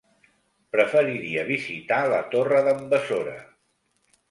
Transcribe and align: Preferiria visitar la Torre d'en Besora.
Preferiria 0.75 1.43
visitar 1.51 2.01
la 2.15 2.23
Torre 2.33 2.65
d'en 2.71 2.83
Besora. 2.97 3.39